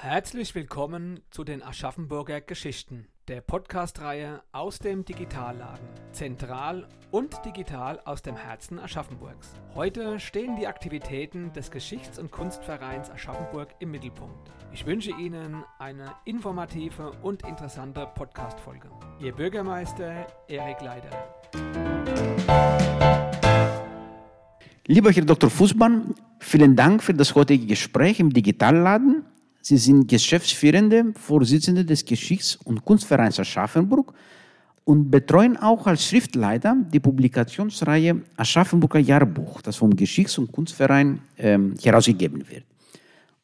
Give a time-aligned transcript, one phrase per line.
[0.00, 8.22] Herzlich willkommen zu den Aschaffenburger Geschichten, der Podcast-Reihe aus dem Digitalladen, zentral und digital aus
[8.22, 9.54] dem Herzen Aschaffenburgs.
[9.74, 14.52] Heute stehen die Aktivitäten des Geschichts- und Kunstvereins Aschaffenburg im Mittelpunkt.
[14.72, 18.88] Ich wünsche Ihnen eine informative und interessante Podcast-Folge.
[19.18, 21.10] Ihr Bürgermeister Erik Leider.
[24.86, 25.50] Lieber Herr Dr.
[25.50, 29.24] Fußmann, vielen Dank für das heutige Gespräch im Digitalladen.
[29.68, 34.14] Sie sind geschäftsführende Vorsitzende des Geschichts- und Kunstvereins Aschaffenburg
[34.84, 41.74] und betreuen auch als Schriftleiter die Publikationsreihe Aschaffenburger Jahrbuch, das vom Geschichts- und Kunstverein ähm,
[41.82, 42.64] herausgegeben wird.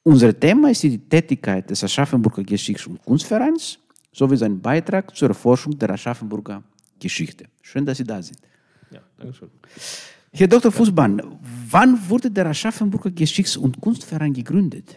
[0.03, 3.79] Unser Thema ist die Tätigkeit des Aschaffenburger Geschichts- und Kunstvereins
[4.11, 6.63] sowie sein Beitrag zur Erforschung der Aschaffenburger
[6.99, 7.45] Geschichte.
[7.61, 8.39] Schön, dass Sie da sind.
[8.91, 9.51] Ja, danke schön.
[10.33, 10.73] Herr Dr.
[10.73, 11.21] Fußmann,
[11.69, 14.97] wann wurde der Aschaffenburger Geschichts- und Kunstverein gegründet?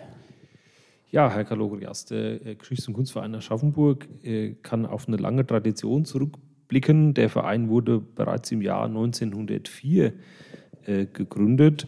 [1.09, 6.03] Ja, Herr Kalogrias, der äh, Geschichts- und Kunstverein Aschaffenburg äh, kann auf eine lange Tradition
[6.03, 7.13] zurückblicken.
[7.13, 10.13] Der Verein wurde bereits im Jahr 1904
[10.85, 11.85] äh, gegründet.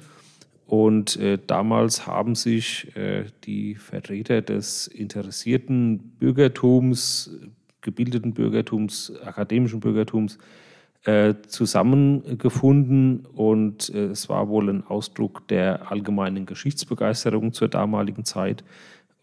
[0.68, 2.94] Und damals haben sich
[3.44, 7.32] die Vertreter des interessierten Bürgertums,
[7.82, 10.38] gebildeten Bürgertums, akademischen Bürgertums
[11.48, 13.26] zusammengefunden.
[13.26, 18.64] Und es war wohl ein Ausdruck der allgemeinen Geschichtsbegeisterung zur damaligen Zeit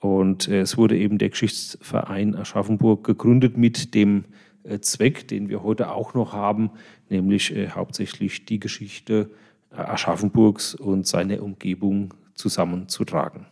[0.00, 4.24] und äh, es wurde eben der Geschichtsverein Aschaffenburg gegründet mit dem
[4.64, 6.70] äh, Zweck, den wir heute auch noch haben,
[7.08, 9.30] nämlich äh, hauptsächlich die Geschichte
[9.70, 13.46] Aschaffenburgs und seiner Umgebung zusammenzutragen.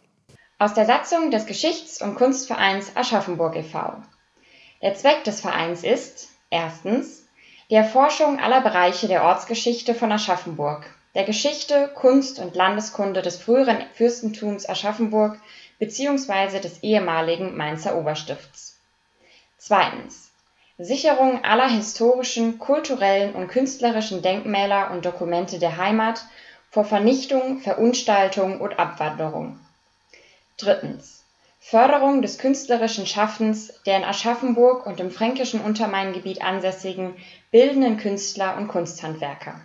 [0.58, 3.96] Aus der Satzung des Geschichts- und Kunstvereins Aschaffenburg e.V.
[4.80, 7.26] Der Zweck des Vereins ist erstens
[7.70, 13.78] die Erforschung aller Bereiche der Ortsgeschichte von Aschaffenburg, der Geschichte, Kunst und Landeskunde des früheren
[13.94, 15.38] Fürstentums Aschaffenburg
[15.78, 18.78] beziehungsweise des ehemaligen Mainzer Oberstifts.
[19.58, 20.30] Zweitens.
[20.77, 26.24] Sicherung aller historischen, kulturellen und künstlerischen Denkmäler und Dokumente der Heimat
[26.70, 29.61] vor Vernichtung, Verunstaltung und Abwanderung.
[30.57, 31.24] Drittens.
[31.61, 37.17] Förderung des künstlerischen Schaffens der in Aschaffenburg und im fränkischen Untermaingebiet ansässigen
[37.51, 39.61] bildenden Künstler und Kunsthandwerker.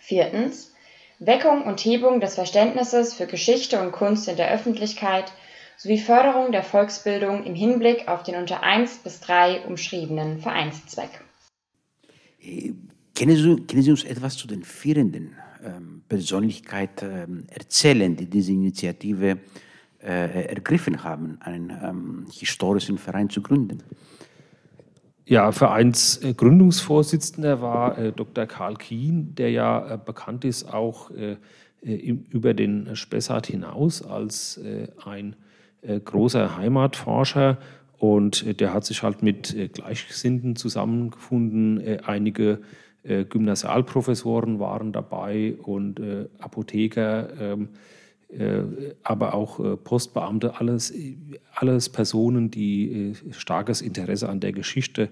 [0.00, 0.72] Viertens.
[1.18, 5.32] Weckung und Hebung des Verständnisses für Geschichte und Kunst in der Öffentlichkeit
[5.76, 11.10] sowie Förderung der Volksbildung im Hinblick auf den unter 1 bis 3 umschriebenen Vereinszweck.
[13.16, 18.52] Können Sie, können Sie uns etwas zu den führenden ähm, Persönlichkeiten ähm, erzählen, die diese
[18.52, 19.38] Initiative
[20.02, 23.82] äh, ergriffen haben, einen ähm, historischen Verein zu gründen?
[25.28, 28.46] Ja, Vereinsgründungsvorsitzender war äh, Dr.
[28.46, 31.36] Karl Kien, der ja äh, bekannt ist auch äh,
[31.82, 35.34] über den Spessart hinaus als äh, ein
[35.82, 37.58] äh, großer Heimatforscher.
[37.98, 41.98] Und äh, der hat sich halt mit Gleichgesinnten zusammengefunden.
[42.04, 42.60] einige
[43.02, 46.00] Gymnasialprofessoren waren dabei und
[46.40, 47.56] Apotheker.
[48.28, 50.92] Äh, aber auch äh, Postbeamte, alles,
[51.54, 55.08] alles Personen, die äh, starkes Interesse an der Geschichte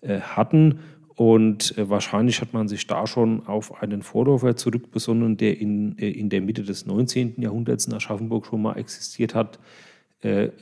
[0.00, 0.78] hatten.
[1.16, 6.40] Und wahrscheinlich hat man sich da schon auf einen Vorläufer zurückbesonnen, der in, in der
[6.40, 7.42] Mitte des 19.
[7.42, 9.58] Jahrhunderts in Aschaffenburg schon mal existiert hat,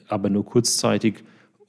[0.08, 1.22] aber nur kurzzeitig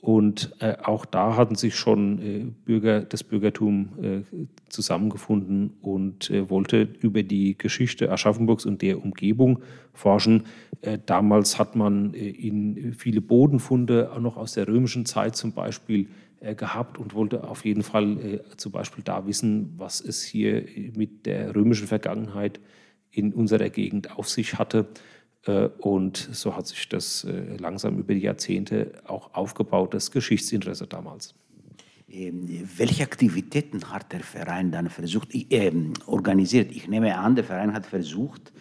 [0.08, 4.38] und äh, auch da hatten sich schon äh, Bürger, das Bürgertum äh,
[4.70, 9.60] zusammengefunden und äh, wollte über die Geschichte Aschaffenburgs und der Umgebung
[9.92, 10.44] forschen.
[10.80, 15.52] Äh, damals hat man äh, in viele Bodenfunde, auch noch aus der römischen Zeit zum
[15.52, 16.08] Beispiel,
[16.56, 21.56] gehabt und wollte auf jeden Fall zum Beispiel da wissen, was es hier mit der
[21.56, 22.60] römischen Vergangenheit
[23.10, 24.86] in unserer Gegend auf sich hatte.
[25.48, 30.88] Äh, und so hat sich das äh, langsam über die Jahrzehnte auch aufgebaut, das Geschichtsinteresse
[30.88, 31.34] damals.
[32.10, 32.48] Ähm,
[32.78, 35.72] welche Aktivitäten hat der Verein dann versucht, äh,
[36.06, 36.72] organisiert?
[36.72, 38.54] Ich nehme an, der Verein hat versucht,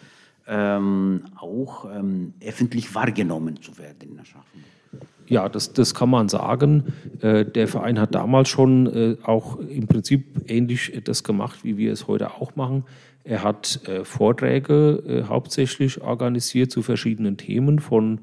[0.47, 4.76] ähm, auch ähm, öffentlich wahrgenommen zu werden in Aschaffenburg.
[5.27, 6.93] Ja, das, das kann man sagen.
[7.21, 11.91] Äh, der Verein hat damals schon äh, auch im Prinzip ähnlich das gemacht, wie wir
[11.91, 12.85] es heute auch machen.
[13.23, 18.19] Er hat äh, Vorträge hauptsächlich organisiert zu verschiedenen Themen von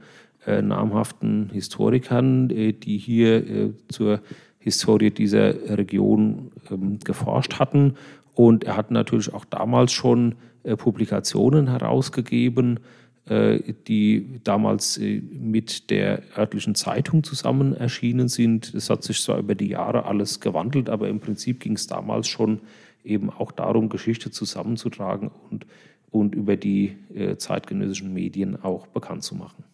[0.46, 4.20] namhaften Historikern, die hier zur
[4.58, 7.94] Historie dieser Region ähm, geforscht hatten.
[8.34, 10.34] Und er hat natürlich auch damals schon
[10.76, 12.80] Publikationen herausgegeben,
[13.26, 18.74] die damals mit der örtlichen Zeitung zusammen erschienen sind.
[18.74, 22.28] Es hat sich zwar über die Jahre alles gewandelt, aber im Prinzip ging es damals
[22.28, 22.60] schon
[23.04, 25.66] eben auch darum, Geschichte zusammenzutragen und,
[26.10, 29.64] und über die äh, zeitgenössischen Medien auch bekannt zu machen.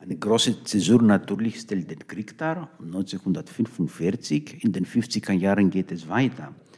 [0.00, 4.64] Eine große Zäsur natürlich stellt den Krieg dar, 1945.
[4.64, 6.69] In den 50er Jahren geht es weiter äh,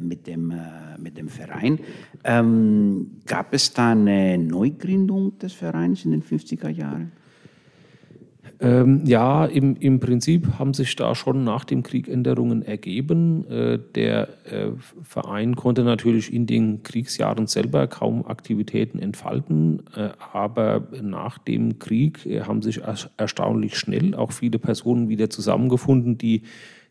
[0.00, 1.80] mit, dem, äh, mit dem Verein.
[2.24, 7.12] Ähm, gab es da eine Neugründung des Vereins in den 50er Jahren?
[8.60, 13.48] Ähm, ja, im, im Prinzip haben sich da schon nach dem Krieg Änderungen ergeben.
[13.48, 14.70] Äh, der äh,
[15.02, 22.26] Verein konnte natürlich in den Kriegsjahren selber kaum Aktivitäten entfalten, äh, aber nach dem Krieg
[22.26, 22.80] äh, haben sich
[23.16, 26.42] erstaunlich schnell auch viele Personen wieder zusammengefunden, die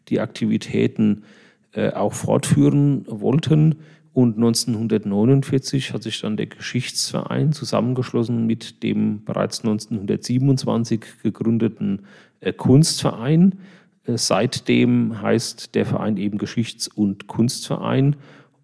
[0.07, 3.75] die Aktivitäten äh, auch fortführen wollten.
[4.17, 12.07] Und 1949 hat sich dann der Geschichtsverein zusammengeschlossen mit dem bereits 1927 gegründeten
[12.39, 13.59] äh, Kunstverein.
[14.05, 18.15] Äh, seitdem heißt der Verein eben Geschichts- und Kunstverein.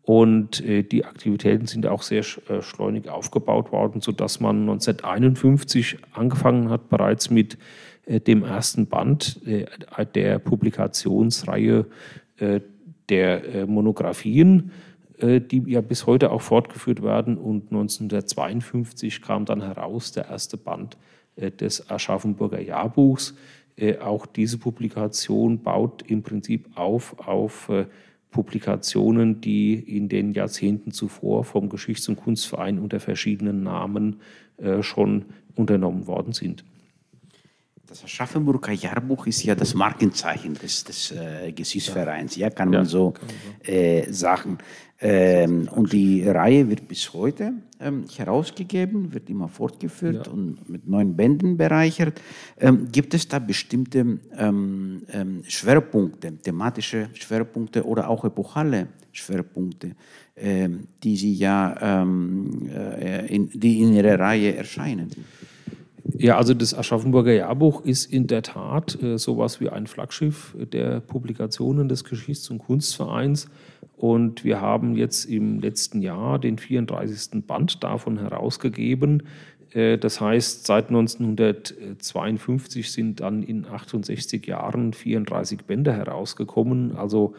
[0.02, 6.90] Und äh, die Aktivitäten sind auch sehr schleunig aufgebaut worden, sodass man 1951 angefangen hat,
[6.90, 7.60] bereits mit
[8.08, 11.86] dem ersten Band der Publikationsreihe
[13.10, 14.72] der Monographien
[15.24, 17.38] äh, die ja bis heute auch fortgeführt werden.
[17.38, 20.98] Und 1952 kam dann heraus der erste Band
[21.36, 23.36] äh, des Aschaffenburger Jahrbuchs.
[23.76, 27.72] Äh, auch diese Publikation baut im Prinzip auf auf
[28.32, 34.22] Publikationen, die in den Jahrzehnten zuvor vom Geschichts- und Kunstverein unter verschiedenen Namen
[34.82, 35.26] schon
[35.56, 36.66] unternommen worden sind.
[37.94, 43.12] Das Aschaffenburger Jahrbuch ist ja das Markenzeichen des, des äh, Geschichtsvereins, ja, kann man so,
[43.12, 43.72] kann man so.
[43.72, 44.58] Äh, sagen.
[45.00, 50.34] Ähm, und die Reihe wird bis heute ähm, herausgegeben, wird immer fortgeführt ja.
[50.34, 52.20] und mit neuen Bänden bereichert.
[52.60, 59.92] Ähm, gibt es da bestimmte ähm, ähm, Schwerpunkte, thematische Schwerpunkte oder auch epochale Schwerpunkte,
[60.36, 65.12] ähm, die Sie ja äh, in, die in Ihrer Reihe erscheinen?
[66.16, 71.00] Ja, also das Aschaffenburger Jahrbuch ist in der Tat äh, sowas wie ein Flaggschiff der
[71.00, 73.48] Publikationen des Geschichts- und Kunstvereins.
[73.98, 77.46] Und wir haben jetzt im letzten Jahr den 34.
[77.48, 79.24] Band davon herausgegeben.
[79.72, 86.96] Äh, das heißt, seit 1952 sind dann in 68 Jahren 34 Bände herausgekommen.
[86.96, 87.34] Also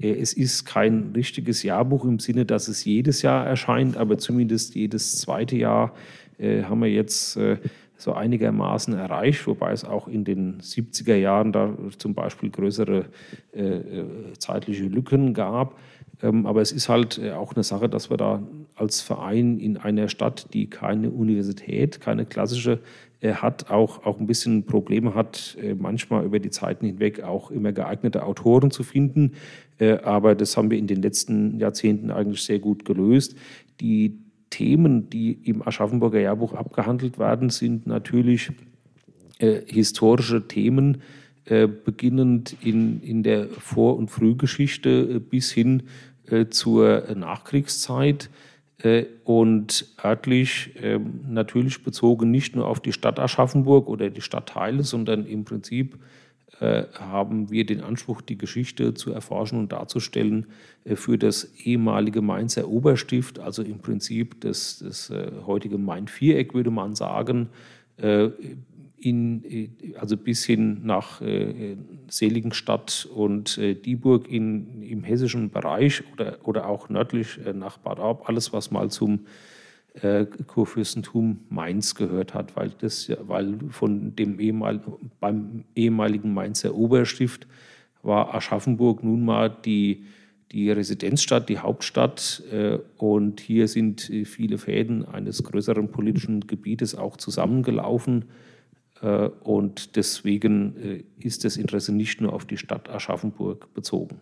[0.00, 4.74] äh, es ist kein richtiges Jahrbuch im Sinne, dass es jedes Jahr erscheint, aber zumindest
[4.74, 5.94] jedes zweite Jahr
[6.38, 7.38] äh, haben wir jetzt
[8.00, 13.06] so einigermaßen erreicht, wobei es auch in den 70er Jahren da zum Beispiel größere
[13.52, 14.04] äh, äh,
[14.38, 15.78] zeitliche Lücken gab.
[16.22, 18.42] Ähm, aber es ist halt äh, auch eine Sache, dass wir da
[18.74, 22.80] als Verein in einer Stadt, die keine Universität, keine klassische
[23.20, 27.50] äh, hat, auch, auch ein bisschen Probleme hat, äh, manchmal über die Zeiten hinweg auch
[27.50, 29.32] immer geeignete Autoren zu finden.
[29.78, 33.36] Äh, aber das haben wir in den letzten Jahrzehnten eigentlich sehr gut gelöst.
[33.80, 34.18] Die
[34.50, 38.50] Themen, die im Aschaffenburger Jahrbuch abgehandelt werden, sind natürlich
[39.38, 41.02] äh, historische Themen,
[41.46, 45.84] äh, beginnend in, in der Vor- und Frühgeschichte äh, bis hin
[46.26, 48.28] äh, zur Nachkriegszeit
[48.82, 54.82] äh, und örtlich ähm, natürlich bezogen nicht nur auf die Stadt Aschaffenburg oder die Stadtteile,
[54.82, 55.98] sondern im Prinzip
[56.60, 60.44] äh, haben wir den Anspruch, die Geschichte zu erforschen und darzustellen
[60.84, 66.70] äh, für das ehemalige Mainzer Oberstift, also im Prinzip das, das äh, heutige Main-Viereck, würde
[66.70, 67.48] man sagen,
[68.98, 71.20] in, also bis hin nach
[72.08, 78.54] Seligenstadt und Dieburg in, im hessischen Bereich oder, oder auch nördlich nach Bad Aub, alles,
[78.54, 79.26] was mal zum
[80.46, 84.80] Kurfürstentum Mainz gehört hat, weil, das, weil von dem ehemal,
[85.18, 87.46] beim ehemaligen Mainzer Oberstift
[88.02, 90.04] war Aschaffenburg nun mal die,
[90.52, 92.42] die Residenzstadt, die Hauptstadt.
[92.52, 98.26] Äh, und hier sind äh, viele Fäden eines größeren politischen Gebietes auch zusammengelaufen.
[99.02, 104.20] Äh, und deswegen äh, ist das Interesse nicht nur auf die Stadt Aschaffenburg bezogen.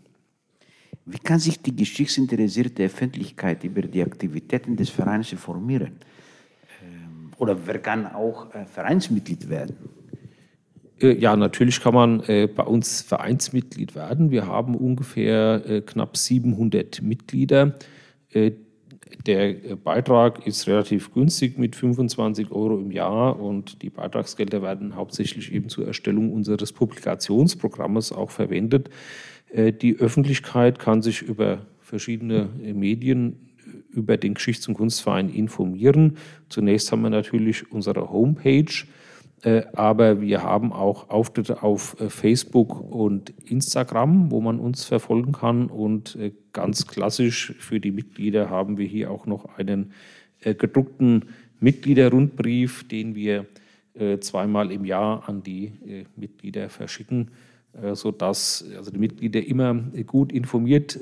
[1.11, 5.93] Wie kann sich die geschichtsinteressierte Öffentlichkeit über die Aktivitäten des Vereins informieren?
[6.83, 9.77] Ähm, oder wer kann auch äh, Vereinsmitglied werden?
[11.01, 14.31] Äh, ja, natürlich kann man äh, bei uns Vereinsmitglied werden.
[14.31, 17.75] Wir haben ungefähr knapp 700 Mitglieder.
[19.27, 25.53] Der Beitrag ist relativ günstig mit 25 Euro im Jahr und die Beitragsgelder werden hauptsächlich
[25.53, 28.91] eben zur Erstellung unseres Publikationsprogrammes auch verwendet.
[29.51, 33.37] Äh, die Öffentlichkeit kann sich über verschiedene äh, Medien
[33.67, 36.19] äh, über den Geschichts- und Kunstverein informieren.
[36.49, 38.73] Zunächst haben wir natürlich unsere Homepage,
[39.73, 45.67] aber wir haben auch Auftritte auf Facebook und Instagram, wo man uns verfolgen kann.
[45.67, 46.19] Und
[46.53, 49.93] ganz klassisch für die Mitglieder haben wir hier auch noch einen
[50.43, 51.27] gedruckten
[51.61, 53.47] Mitgliederrundbrief, den wir
[54.21, 55.73] zweimal im Jahr an die
[56.17, 57.31] Mitglieder verschicken,
[57.93, 59.75] sodass also die Mitglieder immer
[60.07, 60.99] gut informiert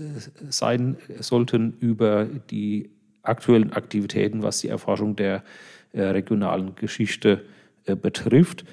[0.51, 2.91] sein sollten über die
[3.23, 5.43] aktuellen Aktivitäten, was die Erforschung der
[5.95, 7.43] regionalen Geschichte
[7.95, 8.65] betrifft.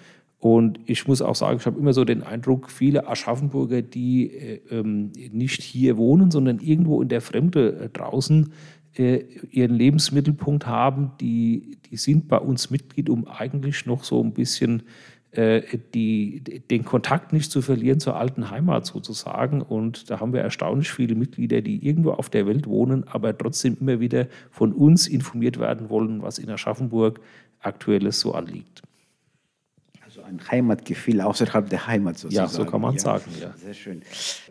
[0.43, 4.60] Und ich muss auch sagen, ich habe immer so den Eindruck, viele Aschaffenburger, die äh,
[4.72, 8.51] ähm, nicht hier wohnen, sondern irgendwo in der Fremde äh, draußen
[8.98, 14.34] äh, ihren Lebensmittelpunkt haben, die, die sind bei uns Mitglied, um eigentlich noch so ein
[14.34, 14.84] bisschen
[15.32, 15.62] äh,
[15.93, 19.62] die, den Kontakt nicht zu verlieren zur alten Heimat sozusagen.
[19.62, 23.77] Und da haben wir erstaunlich viele Mitglieder, die irgendwo auf der Welt wohnen, aber trotzdem
[23.79, 27.22] immer wieder von uns informiert werden wollen, was in Aschaffenburg
[27.62, 28.84] aktuelles so anliegt
[30.33, 32.51] ein Heimatgefühl außerhalb der Heimat sozusagen.
[32.51, 33.31] Ja, so kann man ja, sagen.
[33.39, 33.53] Ja.
[33.57, 34.01] Sehr schön.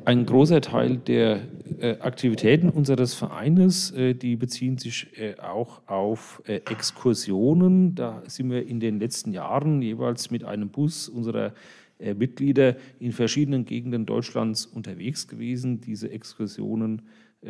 [0.04, 1.42] Ein großer Teil der
[1.78, 7.94] äh, Aktivitäten unseres Vereines, äh, die beziehen sich äh, auch auf äh, Exkursionen.
[7.94, 11.52] Da sind wir in den letzten Jahren jeweils mit einem Bus unserer
[11.98, 15.80] äh, Mitglieder in verschiedenen Gegenden Deutschlands unterwegs gewesen.
[15.80, 17.02] Diese Exkursionen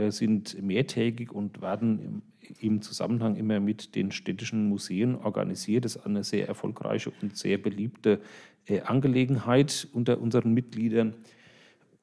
[0.08, 2.22] sind mehrtägig und werden
[2.60, 5.84] im Zusammenhang immer mit den städtischen Museen organisiert.
[5.84, 8.20] Das ist eine sehr erfolgreiche und sehr beliebte
[8.66, 11.14] äh, Angelegenheit unter unseren Mitgliedern.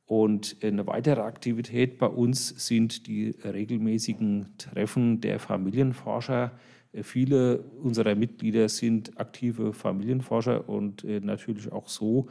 [0.05, 6.51] Und eine weitere Aktivität bei uns sind die regelmäßigen Treffen der Familienforscher.
[6.91, 12.27] Äh, viele unserer Mitglieder sind aktive Familienforscher und äh, natürlich auch so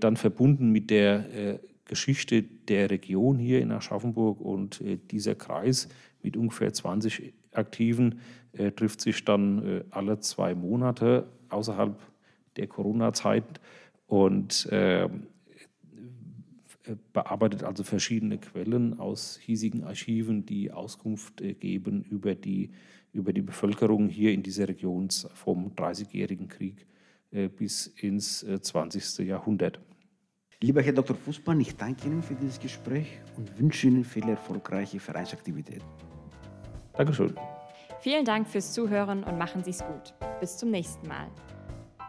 [0.00, 5.88] dann verbunden mit der Geschichte der Region hier in Aschaffenburg und dieser Kreis
[6.22, 8.20] mit ungefähr 20 Aktiven
[8.52, 11.98] äh, trifft sich dann äh, alle zwei Monate außerhalb
[12.56, 13.60] der Corona-Zeit
[14.06, 15.08] und äh,
[17.12, 22.70] bearbeitet also verschiedene Quellen aus hiesigen Archiven, die Auskunft äh, geben über die,
[23.12, 26.86] über die Bevölkerung hier in dieser Region vom Dreißigjährigen Krieg
[27.30, 29.20] äh, bis ins 20.
[29.20, 29.80] Äh, Jahrhundert.
[30.62, 31.16] Lieber Herr Dr.
[31.16, 35.82] Fußmann, ich danke Ihnen für dieses Gespräch und wünsche Ihnen viele erfolgreiche Vereinsaktivitäten.
[36.92, 37.34] Dankeschön.
[38.00, 40.14] Vielen Dank fürs zuhören und machen Sie es gut.
[40.38, 41.26] Bis zum nächsten Mal.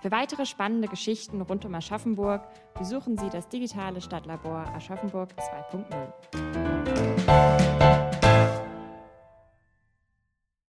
[0.03, 2.43] Für weitere spannende Geschichten rund um Aschaffenburg
[2.77, 5.29] besuchen Sie das digitale Stadtlabor Aschaffenburg
[5.71, 8.02] 2.0.